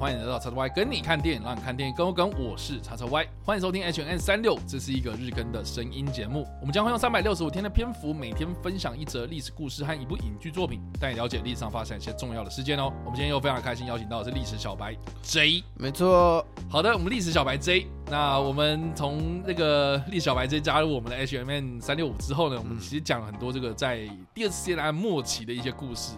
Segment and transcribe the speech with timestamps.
[0.00, 2.30] 欢迎来到叉叉 Y 跟你看电影，让你看电影更有梗。
[2.38, 6.46] 我是叉叉 Y，欢迎收听 H N 三六，这是一个日更的声音节目。
[6.58, 12.90] 我们将会用三百六十五天的篇幅，每天分享一则历史故事和一部影剧作品，带你了解历史上发生一些重要的事件哦。
[13.04, 15.62] 我们今天又非常开心邀请到的是历史小白 J。
[15.74, 17.86] 没错，好的，我们历史小白 J。
[18.06, 26.14] 那我们从这个历史小白 J 加入我们的 H M N 三六五之后呢，我们其实讲了很多这个在第二次世界大战末期的一些故事，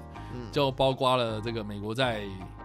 [0.52, 2.23] 就包括了这个美国在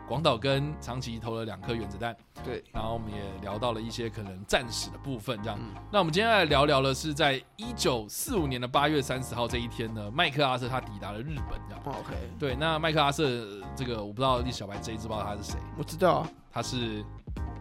[0.07, 5.59] 广岛跟长崎投了两颗原子弹，对，然后我们也聊到了一些可能战史的部分，这样。
[5.91, 11.83] 那我们今天来聊聊的是，在一九四五年的八月三十号这一天呢，麦克阿瑟他抵达了日本，这样。
[11.85, 15.59] OK，对，那麦克阿瑟这个我不知道历史小白知不知道他是谁？
[15.77, 17.03] 我知道啊，他是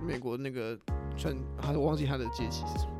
[0.00, 0.78] 美国那个
[1.16, 2.92] 穿，还是忘记他的阶级是什么？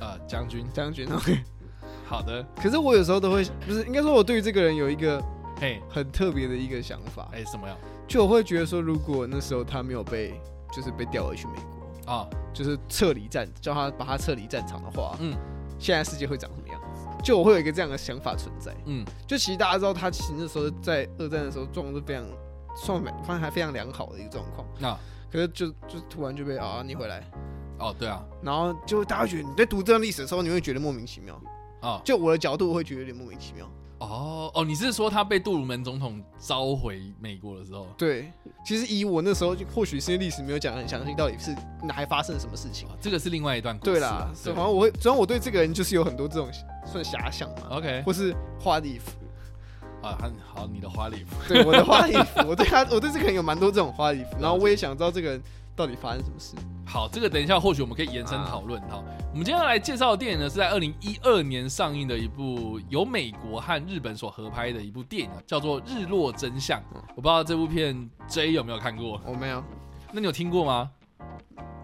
[0.00, 0.66] 呃，将军。
[0.72, 1.38] 将军 OK，
[2.06, 2.42] 好的。
[2.56, 5.22] 可是我有时候都会，不是应该说，我对于这个人有一个
[5.60, 7.76] 嘿很特别的一个想法，哎，什么样？
[8.10, 10.34] 就我会觉得说，如果那时候他没有被，
[10.74, 15.32] 就是被调回去美国啊，就是撤离战，叫他把他撤离战场的话，嗯，
[15.78, 17.06] 现在世界会长什么样子？
[17.22, 22.24] 就我会有一个这样的想法存在，嗯，就其实大家知道，他其实那时候在二战的时候状况是非常，
[22.76, 24.92] 算反正还非常良好的一个状况，那
[25.30, 27.24] 可是就就突然就被啊你回来，
[27.78, 31.40] 哦，对啊，然后就大家觉得你在读这段历史的时候，你会觉得莫名其妙。
[31.80, 33.66] 啊，就我的角度，我会觉得有点莫名其妙。
[34.00, 37.86] 哦哦，你是说他被杜鲁门总统召回美国的时候？
[37.98, 38.32] 对，
[38.64, 42.88] 其实以我那时候，或许是因为历史没有讲很详细，到底是哪还发生了什么事情？
[43.00, 43.92] 这个是另外一段故事。
[43.92, 46.48] 对啦，反正我会，主要我对这个人就是有很多这种
[46.84, 47.76] 算遐想嘛。
[47.76, 49.12] OK，或是花里服
[50.02, 55.42] 啊，很好，你的花里服，对我的花里服，我对他，我对这个人有蛮多这种花里服，然后我也想知道这个人
[55.76, 56.54] 到底发生什么事。
[56.86, 58.80] 好，这个等一下或许我们可以延伸讨论。
[58.88, 66.80] 好，我们今天要来介绍的电影呢，是在二零一二年上映的一部由美国和日本所合拍的一部电影，叫做《日落真相》。
[67.14, 69.20] 我不知道这部片 J 有没有看过？
[69.24, 69.62] 我没有。
[70.12, 70.90] 那你有听过吗？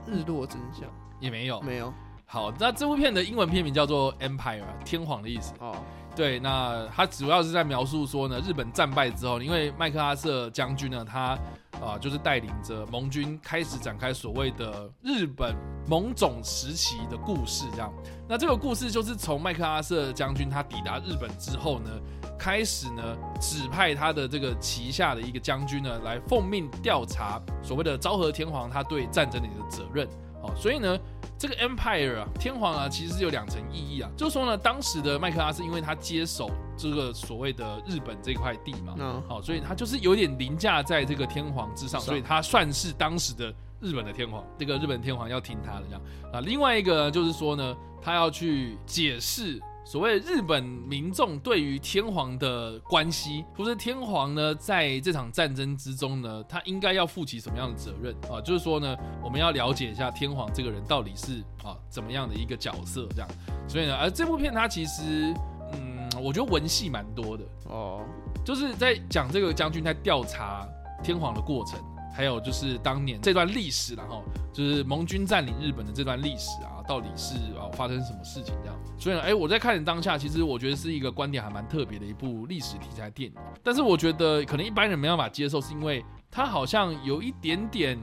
[0.07, 0.89] 日落真相
[1.21, 1.93] 也没有，没有。
[2.29, 5.55] 好，那这部片的英文片名叫做 Empire，天皇的意思。
[5.61, 5.77] 哦，
[6.15, 11.39] 对，那它主要是在描述说呢，日本战败之后，因为麦克阿瑟将军呢，他
[11.81, 15.55] 啊就是带领着盟军开始展开所谓的日本
[15.89, 17.93] 盟种时期的故事，这样。
[18.29, 21.91] 那这个故事就是从麦克阿瑟将军他抵达日本之后呢，
[22.37, 30.09] 开始呢指派他的这个旗下的一个将军呢，来奉命调查所谓的昭和天皇他对战争的一个责任。
[30.43, 30.99] 好，所以呢。
[31.39, 34.11] 这个 Empire 啊，天皇啊，其实是有两层意义啊。
[34.17, 44.45] 就是说呢，当时的麦克阿瑟，因为他接手这个所谓的日本这块地嘛，好，所以他就是有点凌驾在这个天皇之上，所以他算是当时的日本的天皇。
[44.59, 46.03] 这个日本天皇要听他的这样
[46.33, 46.41] 啊。
[46.41, 49.61] 另外一个就是说呢，他要去解释。
[49.87, 58.41] 所谓日本民众对于天皇的关系，或者天皇呢，在这场战争之中呢，他应该要负起什么样的责任啊？
[58.41, 63.29] 就是说呢，我们要了解一下天皇这个人到底是啊怎么样的一个角色，这样。
[63.69, 65.33] 所以呢，而这部片它其实，
[65.75, 68.05] 嗯，我觉得文戏蛮多的哦，
[68.45, 70.67] 就是在讲这个将军在调查
[71.01, 71.79] 天皇的过程，
[72.13, 76.76] 还有就是当年这段历史，然后就是盟军占领日本的这段历史啊。
[76.87, 78.79] 到底是啊发生什么事情这样？
[78.99, 83.37] 所以呢，哎，我在看的当下，其实我觉得是一个观点还蛮特别的一部历史题材电影。
[83.63, 87.99] 但是我觉得可能一般人没办法接受，是因为它好像有一点点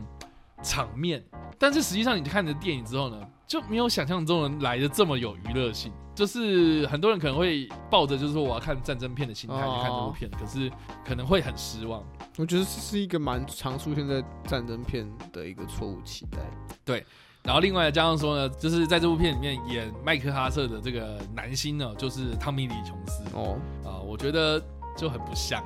[0.61, 1.23] 场面。
[1.57, 5.91] 但是实际上你看着电影之后呢，就没有想象中的来的这么有娱乐性。
[6.15, 10.71] 就是很多人可能会抱着就是说我要看战争片的心态去看这部片，可是
[11.03, 12.03] 可能会很失望。
[12.37, 16.37] 我觉得是一个蛮常出现在战争片的一个错误期待。
[16.85, 17.03] 对。
[17.43, 24.63] 然后另外加上说呢，就是在这部片里面演麦克哈瑟的这个男星呢，就是汤米李琼斯哦啊，我觉得
[24.95, 25.61] 就很不像，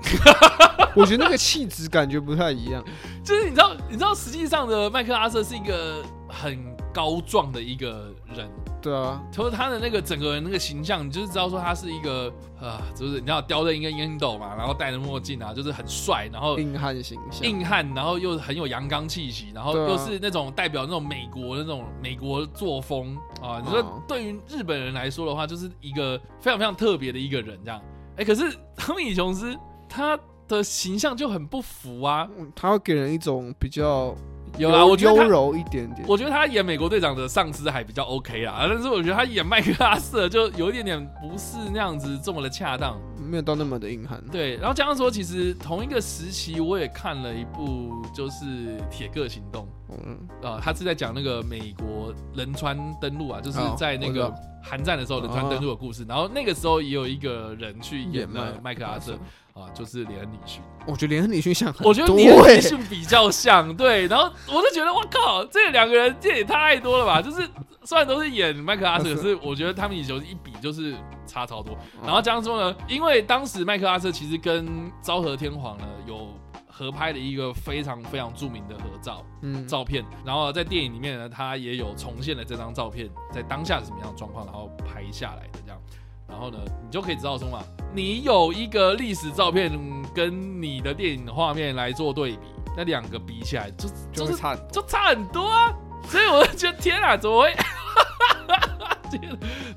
[0.95, 2.83] 我觉得那个气质感觉不太一样。
[3.23, 6.57] 就是你知道，你知道实际上的麦克哈瑟是一个很
[6.91, 8.49] 高壮的一个人。
[8.79, 12.31] 对啊，就是他的那个整个人那个形象，你就是知道说他是一个
[12.61, 23.61] 啊，就是你知道叼着一个烟斗嘛，然后戴着墨镜啊，就是很帅，然后硬汉形象，硬汉，然后又很有阳刚气息，然后又是那种代表那种美国那种美国作风啊。
[23.65, 27.81] 你说对于日本人来说的话，就是一个非常非常特别的一个人这样。
[28.15, 29.57] 哎，可是汤米琼斯
[29.89, 34.15] 他的形象就很不符啊，他会给人一种比较。
[34.57, 36.07] 有啊，我觉得优柔一点点。
[36.07, 44.21] 我觉得他演美国队长的上司还比较 OK 啦，但是我觉得他演麦克阿瑟就有一点点不是那样子这么的恰当，没有到那么的硬汉。
[44.31, 48.45] 对，然后加上说，其实同一个时期我也看了一部就是
[48.89, 56.05] 《铁哥行动》，嗯啊，他是在讲那个美国仁川登陆啊，就是在那个韩战的时候仁川登陆的故事。
[56.07, 59.17] 然后那个时候也有一个人去演了麦克阿瑟。
[59.57, 60.61] 啊，就是连恩·里逊。
[60.85, 64.05] 我觉得连恩·里逊像很我觉得多连恩·里逊比较像，对。
[64.05, 67.19] 然后我就觉得，我靠，这两个人这也太多了吧？
[67.19, 67.41] 就是
[67.83, 70.93] 虽然都是演麦克阿瑟，可是我觉得他们以前一比就是
[71.25, 71.73] 差超多。
[71.95, 76.27] 嗯然后这样说呢，因为当时麦克阿瑟其实跟昭和天皇呢有
[76.77, 85.81] 合拍的一个非常非常著名的合照嗯，照片，然后在电影里面呢，他也有重现了这张照片在当下是什么样的状况，然后拍下来的这样。
[86.27, 87.63] 然后呢，你就可以知道说嘛，
[87.95, 89.71] 你有一个历史照片
[90.13, 94.55] 跟你的电影画面来做对比，那两个比起来就就就是差。
[94.71, 97.55] 就差很多啊，所以我就觉得天啊，怎么会？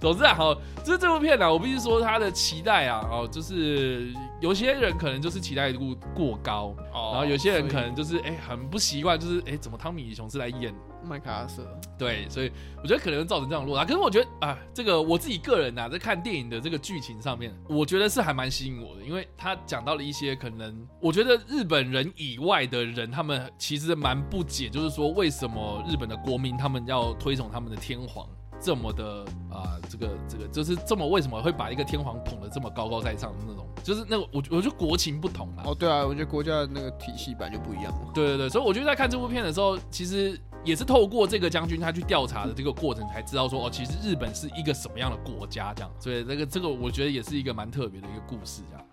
[0.01, 0.55] 总之啊，好，
[0.85, 11.67] 就是这部片呢、啊，我必须说他的期待啊，哦，就是有些人可能就是期待度过高，哦然后有些人可能就是哎、很不习惯，就是哎、怎么汤米·熊是来演麦克阿瑟，
[11.99, 13.85] 对，所以我觉得可能会造成这样落差。
[13.85, 28.29] 可是我觉得啊，这个我自己个人呐、在看电影的这个剧情上面，我觉得是还蛮吸引我的，因为他讲到了一些可能我觉得日本人以外的人，他们其实蛮不解，就是说为什么日本的国民他们要推崇他们的天皇。
[28.61, 38.13] 这么的啊、这个这个就是这么为什么会把一个天皇捧得这么高高在上的那种，就是那个我我觉得国情不同啊，哦，对啊，我觉得国家的那个体系本来就不一样嘛。
[38.15, 45.91] 对对对，所以我觉得在看这部片的时候，其实也是透过这个将军他去调查的这个过程，才知道说哦，其实日本是一个什么样的国家这样。
[45.99, 48.87] 所以这个这个我觉得也是一个蛮特别的一个故事这样。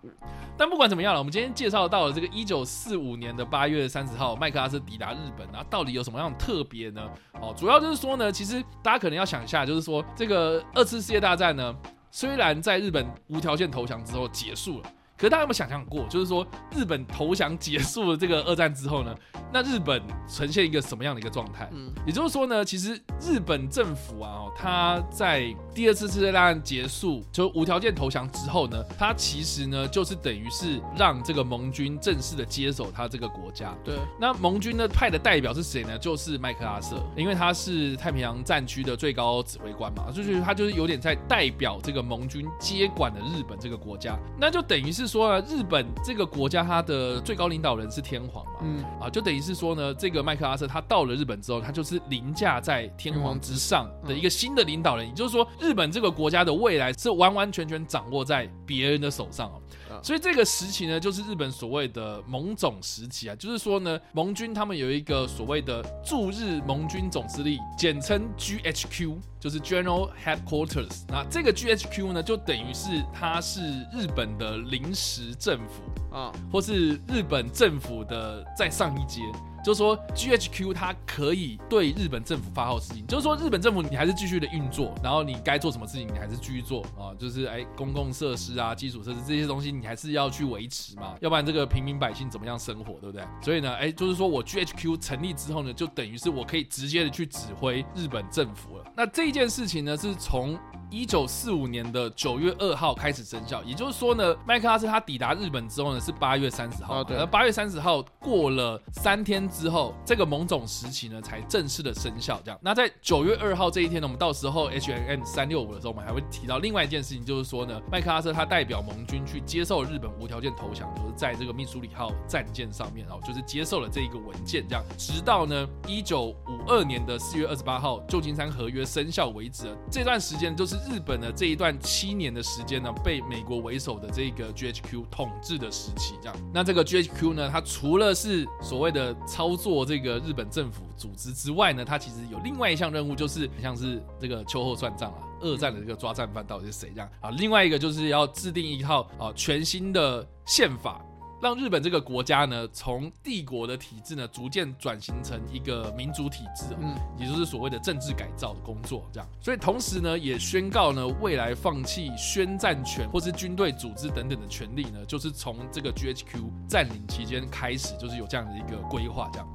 [0.57, 7.07] 但不管怎么样了，我们今天介绍到了这个一九四五年的八月三十号，麦克阿瑟抵达日本，然后到底有什么样的特别呢？
[7.33, 11.75] 哦，主要就是说呢，其实大家可能要想一下，就是说这个二次世界大战呢，
[12.09, 14.89] 虽然在日本无条件投降之后结束了。
[15.17, 19.15] 可是大家有没有想象过，就是说日本投降结束了这个二战之后呢，
[19.51, 21.67] 那日本呈现一个什么样的一个状态？
[21.73, 33.75] 嗯，也就是说呢，其实日本政府啊，哦，它在第二次世界大战结束就无条件投降之后呢，他其实呢就是等于是让这个盟军正式的接手他这个国家。
[33.83, 35.97] 对，那盟军呢派的代表是谁呢？
[35.97, 59.61] 就是麦克阿瑟，因为他是太平洋战区的最高指挥官嘛，就是他就是有点在代表这个盟军接管了日本这个国家，那就等于是说呢，日本这个国家它的最高领导人是天皇嘛，嗯，啊，就等于是说呢，这个麦克阿瑟他到了日本之后，他就是凌驾在天皇之上的一个新的领导人，也就是说，日本这个国家的未来是完完全全掌握在别人的手上哦。
[59.89, 60.01] 啊。
[60.03, 71.03] 所以这个时期呢，就是日本所谓的盟总时期啊，就是说呢，盟军他们有一个所谓的驻日盟军总司令，简称 GHQ，就是 General Headquarters。
[71.07, 73.61] 那这个 GHQ 呢，就等于是它是
[73.91, 79.21] 日本的临时政府，啊，或是日本政府的再上一阶，
[79.67, 93.25] 就是说 GHQ 它可以对日本政府发号施令，就是说日本政府你还是继续的运作，然后你该做什么事情你还是继续做啊，就是哎公共设施啊、基础设施这些东西你还是要去维持嘛，要不然这个平民百姓怎么样生活，对不对？
[93.41, 98.85] 所以呢，哎，就是说我 GHQ 成立之后呢，就等于是我可以直接的去指挥日本政府了。
[98.95, 100.57] 那这件事情呢，是从
[100.89, 112.39] 一九四五年的九月二号开始生效，也就是说呢，麦克阿瑟他抵达日本之后呢是八月三十号，哦对而八月三十号过了三天之后，这个盟总时期呢才正式的生效。
[112.43, 129.75] 这样，那在九月二号这一天呢，我们到时候 H M M 三六五的时候，我们还会提到另外一件事情，就是说呢，麦克阿瑟他代表盟军去接受日本无条件投降，就是在这个密苏里号战舰上面哦，就是接受了这一个文件，这样，直到呢一九五二年的四月二十八号旧金山合约生效为止。
[129.91, 136.15] 这段时间就日本的这一段七年的时间呢，被美国为首的这个 GHQ 统治的时期。
[136.21, 145.23] 这样，那这个 GHQ 呢，它除了是所谓的操作这个日本政府组织之外呢，它其实有另外一项任务，就是像是这个秋后算账啊。
[145.39, 146.91] 二战的这个抓战犯到底是谁？
[146.95, 150.99] 这样啊，另外一个就是要制定一套啊全新的宪法，
[151.39, 159.29] 让日本这个国家呢，从帝国的体制呢，逐渐转型成一个民主体制、哦，嗯，也就是所谓的政治改造的工作，这样。
[159.39, 169.47] 所以同时呢，也宣告呢，未来放弃宣战权或是军队组织等等的权利呢，就是从这个 GHQ 占领期间开始，就是有这样的一个规划，这样。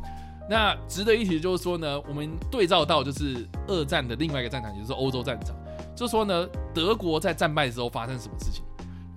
[0.49, 5.57] 那值得一提的就是说呢，我们对照到就是二战的另外一个战场，也就是欧洲战场，
[5.97, 8.63] 就是说呢，德国在战败之后发生什么事情？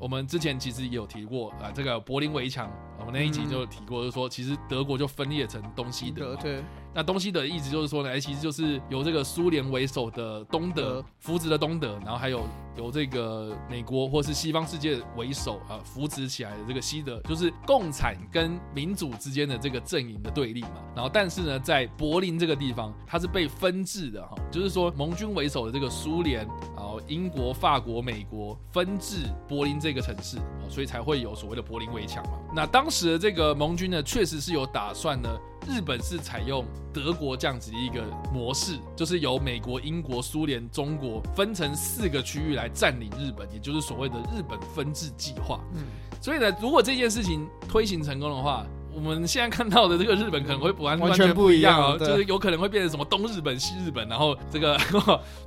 [0.05, 6.35] 我们之前其实也有提过啊、这个柏林围墙，我们那一集就提过，就是说其实德国就分裂成东西德。
[6.35, 12.45] 德对，那东西德的意思就是说呢，哎，其实就是由这个苏联为首的东德扶植的东德，然后还有
[12.77, 20.81] 由这个美国或是西方世界为首啊扶植起来的这个西德，就是共产跟民主之间的这个阵营的对立嘛。
[20.95, 30.37] 然后但是呢，在柏林这个地方，它是被分治的哈，就是说盟军为首的这个苏联，然后英国、法国、美国分治柏林这个城市，
[30.69, 32.39] 所以才会有所谓的柏林围墙嘛。
[32.53, 35.29] 那当时的这个盟军呢，确实是有打算呢。
[35.67, 36.63] 日本是采用
[36.93, 45.59] 德国这样子的一个模式，就是由美国、英国、苏联、中国分成四个区域来占领日本，也就是所谓的日本分治计划。
[45.73, 45.83] 嗯，
[46.21, 48.63] 所以呢，如果这件事情推行成功的话，
[48.95, 54.77] 我们现在看到的这个日本可能会完完全不一样哦，就是有可能会变成什么东日本、西日本，然后这个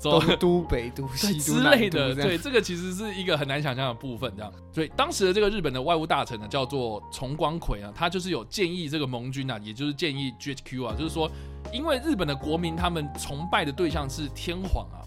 [0.02, 2.14] 东都北都 西之类的。
[2.14, 4.52] 对，这个其实是一个很难想象的部分，这样。
[4.70, 11.30] 所以当时的这个日本的外务大臣呢，叫做重光葵啊，他就是有建议这个盟军啊，也就是建议 GHQ 啊，就是说，
[11.72, 15.00] 因为日本的国民他们崇拜的对象是天皇啊，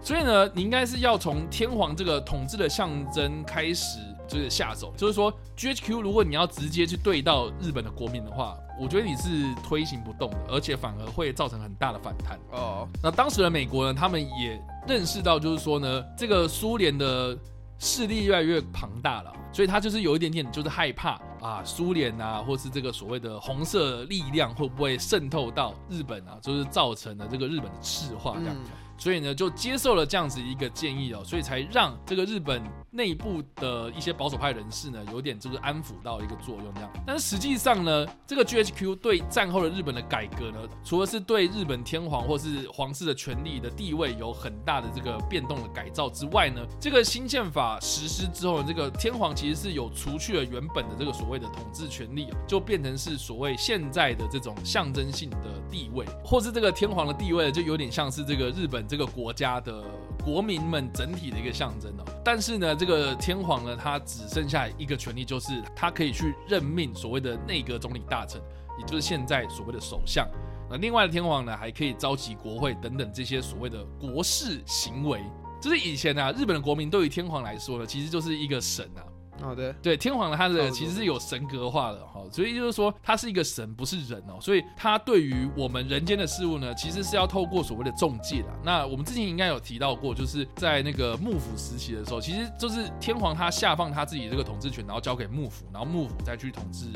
[0.00, 3.98] 所以呢，你应该是要从天皇这个统治的象征开始。
[4.30, 12.38] 就是下手，就是说，GHQ 如果你要直接去对到日本的国民的话，我觉得你是推行不动的，而且反而会造成很大的反弹。
[12.52, 17.36] 哦，那当时的美国呢，他们也认识到，就是说呢，这个苏联的
[17.80, 28.56] 势力越来越庞大了，所以他就是有一点点就是害怕啊，苏联啊，或是这个所谓的红色力量会不会渗透到日本啊，就是造成了这个日本的赤化这样。
[29.00, 36.90] 所以呢，就接受了这样子一个建议哦，所以才让这个日本内部的一些保守派人士呢，有点就是安抚到一个作用这样。
[37.06, 58.86] 但是实际上呢，这个 GHQ 对战后的日本的改革呢，除了是对日本天皇或是皇室的权力的地位有很大的这个变动的改造之外呢，这个新宪法实施之后，这个天皇其实是有除去了原本的这个所谓的统治权力，就变成是所谓现在的这种象征性的地位，或是这个天皇的地位，就有点像是这个日本。
[58.90, 59.84] 这个国家的
[60.24, 68.42] 国民们整体的一个象征哦，但是呢，这个天皇呢，他只剩下一个权利，就是他可以去任命所谓的内阁总理大臣，
[68.80, 70.28] 也就是现在所谓的首相。
[70.68, 75.22] 那另外的天皇呢，还可以召集国会等等这些所谓的国事行为。
[75.62, 79.06] 就是以前呢，日本的国民对于天皇来说呢，其实就是一个神啊。
[79.40, 88.48] 好的，对天皇呢，他的其实是有神格化的哈，所以就是说他是一个神，不是人哦，所以他对于我们人间的事物呢，其实是要透过所谓的中介的。
[88.62, 96.86] 那我们之前应该有提到过，就是在那个幕府时期的时候，其实就是天皇他下放他自己这个统治权，然后交给幕府，然后幕府再去统治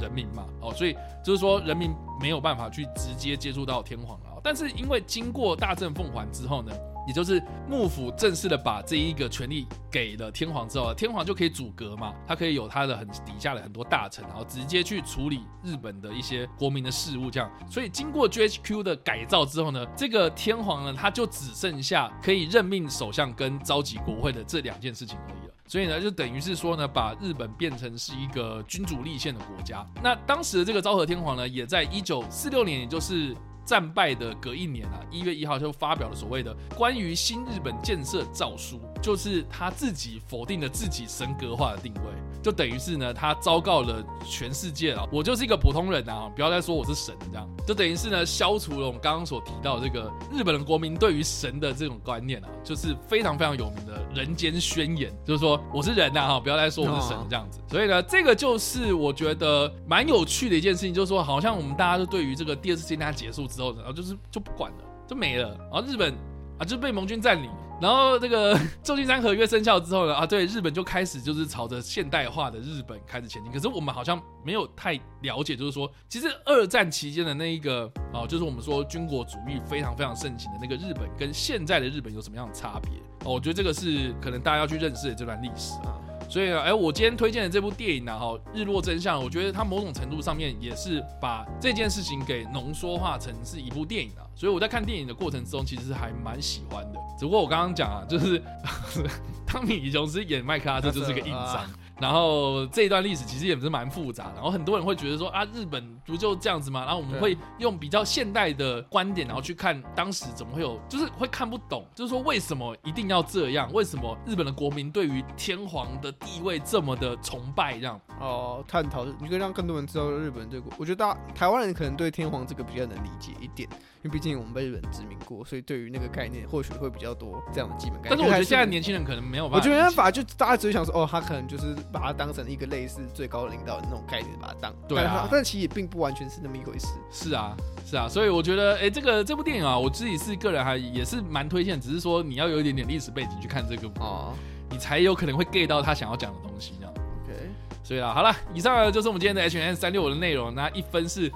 [0.00, 0.94] 人民嘛，哦，所以
[1.24, 4.40] 就是说人民没有办法去直接接触到天皇了。
[4.42, 6.72] 但是因为经过大政奉还之后呢？
[7.06, 17.50] 也就是幕府正式的把这一个权力给了天皇之后，天皇就可以阻隔嘛，他可以有他的很底下的很多大臣，然后直接去处理日本的一些国民的事务，这样。
[17.70, 25.54] 所以经过 GHQ 的改造之后呢，这个天皇呢，他就只剩下可以任命首相跟召集国会的这两件事情而已了。
[25.66, 29.86] 所以呢，就等于是说呢，把日本变成是一个君主立宪的国家。
[30.02, 33.34] 那当时的这个昭和天皇呢，也在一九四六年，也就是。
[33.64, 42.00] 战败的隔一年啊，一月一号就发表了所谓的关于新日本建设诏书，就是他自己否定了自己神格化的定位，
[42.42, 63.48] 就等于是呢，他昭告了全世界啊，我就是一个普通人啊，不要再说我是神这样，就等于是呢，消除了我们刚刚所提到这个日本的国民对于神的这种观念啊，就是非常非常有名的人间宣言，就是说我是人呐哈，不要再说我是神这样子，所以呢，这个就是我觉得蛮有趣的一件事情，就是说好像我们大家都对于这个第二次世界大战结束。
[63.54, 65.56] 之后，然后就是就不管了，就没了。
[65.70, 66.12] 然后日本
[66.58, 67.50] 啊，就被盟军占领。
[67.80, 73.52] 然后这个 旧金山合约生效之后呢，啊，对，日本就开始就是朝着现代化的日本开始前进。
[73.52, 82.92] 可是我们好像没有太了解，就是说，其实二战期间的那一个啊，就是我们说军国主义非常非常盛行的那个日本，跟现在的日本有什么样的差别？
[83.24, 85.98] 哦，我觉得这个是可能大家要去认识的这段历史啊。
[86.28, 94.26] 所以，哎，我今天推荐的这部电影呢，哈，《日落真相》，我觉得它某种程度上面也是把这件事情给浓缩化成是一部电影啊。
[94.34, 96.98] 所以我在看电影的过程中，其实还蛮喜欢的。
[97.18, 98.42] 只不过我刚刚讲啊，就是
[99.46, 101.64] 汤米·李琼斯演麦克阿瑟就是个硬伤。
[102.00, 106.84] 然后这一段历史其实也是蛮复杂的，然后很多人会觉得说啊，日本不就这样子吗？
[106.84, 113.72] 然后我们会用比较现代的观点，然后去看当时怎么会有，就是会看不懂，就是说为什么一定要这样？
[113.72, 117.78] 为什么日本的国民对于天皇的地位这么的崇拜？
[117.78, 120.70] 这样哦，探讨你可以让更多人知道日本这个。
[120.76, 123.68] 我觉得大台湾人可能对天皇这个比较能理解一点。
[124.02, 128.10] 因为毕竟我们被日本殖民过，所以对于那个概念或许会比较多这样的基本概念。
[128.10, 129.56] 但是我觉得现在年轻人可能没有办法。
[129.56, 134.74] 我觉得没办法，就大家只是想说，哦，他可能就是把它当成一个类似最高领导的那种概念把它当。
[134.88, 136.88] 对啊但其实也并不完全是那么一回事。
[137.10, 144.34] 是啊，是啊，所以我觉得，哎、这个这部电影啊，我自己是个人还也是蛮推荐，只是说你要有一点点历史背景去看这个，哦
[144.70, 146.94] 你才有可能会 get 到他想要讲的东西，这样。
[147.24, 147.50] ，OK，
[147.84, 150.52] 所以啊，好了，以上呢就是我们今天的 H N 三六五的内容。
[150.54, 151.30] 那一分是，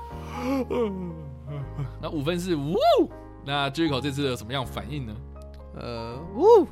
[2.00, 2.76] 那五分是呜。
[3.44, 5.14] 那 j 口这次有什么样反应呢？
[5.76, 6.66] 呃，呜，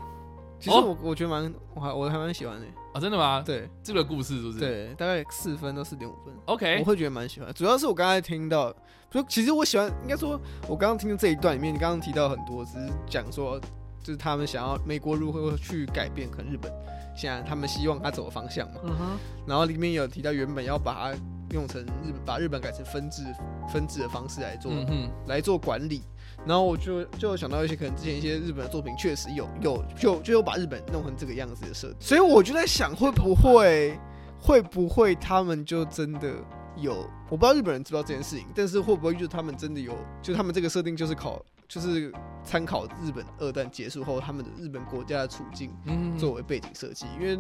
[0.66, 2.66] 其实哦我我觉得蛮，我还我还蛮喜欢的。
[2.92, 3.40] 啊，真的吗？
[3.46, 4.58] 对这个故事是不是？
[4.58, 6.35] 对，大概四分到四点五分。
[6.46, 8.75] ，OK，我会觉得蛮喜欢，主要是我刚才听到，
[9.11, 13.61] 就其实我喜欢，应该说，我刚刚听的这一段里面，你刚刚提到很多，只是讲说，
[14.02, 16.73] 就是他们想要美国如何去改变，可能日本
[17.16, 18.80] 现在他们希望他走的方向嘛。
[18.82, 21.18] 嗯哼，然后里面有提到原本要把它
[21.50, 23.23] 用成日本，把日本改成分治
[23.70, 26.02] 分治的方式来做、嗯哼，来做管理。
[26.47, 33.99] 然后我就就想到一些可能之前一些日本的作品确实有有就就有把日本弄成这个样子的设定，所以我就在想会不会
[34.41, 36.33] 会不会他们就真的
[36.76, 42.12] 有我不知道日本人知不知道这件事情，但是会不会就是他们真的有就他们这个设定就是考就是
[42.44, 47.37] 参考日本二战结束后他们的日本国家的处境嗯，作为背景设计，因为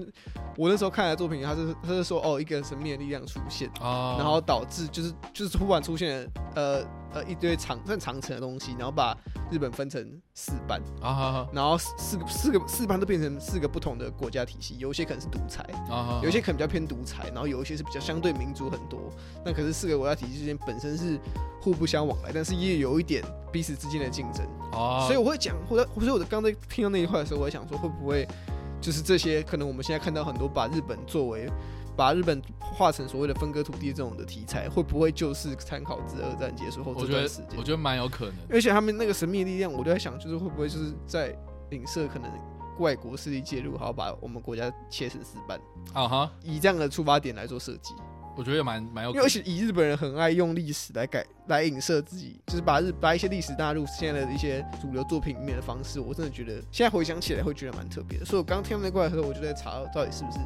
[0.56, 9.16] 我那时候看的作品，他是他是说哦一个神秘的力量出现，啊，然后导致就是就是突然出现了呃呃一堆长算长城的东西，然后把
[9.50, 10.04] 日本分成
[10.34, 19.00] 四班，啊哈然后四四个四个四班都变成四个不同的国家体系，有一些可能是独裁，啊哈，有一些可能比较偏独裁，然后有一些是比较相对民主很多。
[19.44, 21.18] 那可是四个国家体系之间本身是
[21.60, 23.22] 互不相往来，但是也有一点
[23.56, 24.44] 彼此之间的竞争。
[24.72, 28.28] 哦，所以我会讲，或者或者我刚才听到那一块的时候，我在想说，会不会
[28.82, 31.48] 就是这些可能我们现在看到很多把日本作为
[31.96, 37.62] 把日本化成所谓的分割土地这种的题材，会不会就是参考自二战结束后这段时间我？
[37.62, 38.34] 觉得蛮有可能。
[38.50, 41.34] 而且他们那个神秘力量，我都在想，就是会不会就是在
[41.70, 42.30] 影射可能
[42.78, 45.58] 外国势力介入，好把我们国家切成四半，
[45.94, 47.94] 啊哈，以这样的出发点来做设计。
[48.36, 58.24] 我觉得也蛮蛮有而且以日本人很爱用历史来改来影射自己，就是把日把一些历史纳入现在的一些主流作品里面的方式，我真的觉得现在回想起来会觉得蛮特别的。
[58.24, 60.38] 所以我刚听到那块的时候，我就在查到底是不是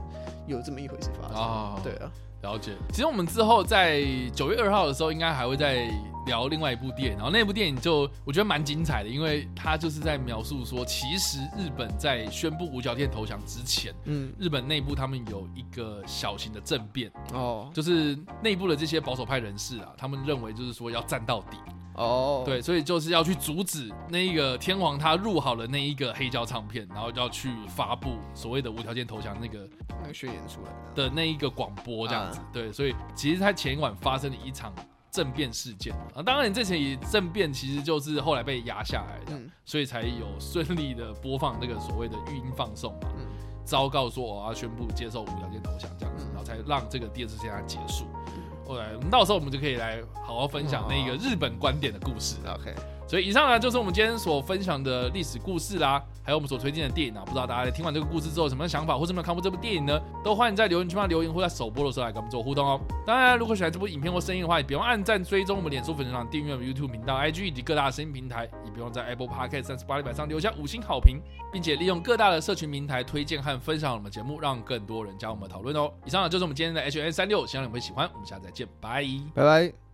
[0.46, 1.36] 有这么一回事发生。
[1.36, 2.10] 啊，对啊，
[2.42, 2.72] 了解。
[2.90, 4.02] 其实我们之后在
[4.34, 5.90] 九月二号的时候，应该还会再
[6.26, 21.56] 聊另外一部电影，然后那部电影就我觉得蛮精彩的，因为它就是在描述说，其实日本在宣布无条件投降之前，嗯，日本内部他们有一个小型的政变，哦就是内部的这些保守派人士啊，他们认为就是说要战到底，
[21.94, 29.68] 哦，，对，所以就是要去阻止那一个天皇他入好了那一个黑胶唱片，然后要去发布所谓的无条件投降那个
[30.02, 34.72] 那个宣言出来的，那一个广播这样子，啊对，所以其实他前一晚发生了一场
[35.10, 39.50] 政变事件啊，当然这前也政变其实就是后来被压下来的，嗯。
[39.64, 43.26] 所以才有顺利的播放那个所谓的语音放送嘛，嗯。
[43.64, 46.30] 昭告说我要宣布接受无条件投降这样子，嗯。
[46.34, 48.06] 然后才让这个第二次现在结束。
[48.70, 52.54] 后来到时候我们就可以来好好分享那个日本观点的故事啊。
[52.54, 52.72] ，OK，
[53.10, 57.24] 所以以上呢就是我们今天所分享的历史故事啦，还有我们所推荐的电影啊。
[57.24, 60.00] 不知道大家在听完这个故事之后什么想法，或是有没有看过这部电影呢？
[60.22, 62.80] 都欢迎在留言区上留言，或在首播的时候来跟我们做互动哦。
[63.04, 71.20] 当然，如果喜欢这部影片或声音的话，也别忘按赞、追踪我们脸书粉丝团、订阅我们 YouTube 频道、IG 以及各大声音平台，也别忘在 Apple Podcast 三十八里板上留下五星好评，
[71.52, 75.90] 并且利用各大的社群平台推荐和分享我们节目，让更多人加入我们讨论哦。
[76.04, 78.08] 以上呢就是我们今天的 H N 三六，希望你们会喜欢。
[78.14, 79.04] 我们下次再见，拜。
[79.34, 79.89] 拜拜。